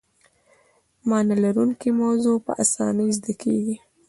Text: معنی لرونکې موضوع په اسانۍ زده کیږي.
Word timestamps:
معنی 1.07 1.35
لرونکې 1.43 1.89
موضوع 2.01 2.37
په 2.45 2.51
اسانۍ 2.63 3.07
زده 3.17 3.33
کیږي. 3.41 3.75